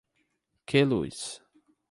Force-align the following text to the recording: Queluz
Queluz 0.67 1.19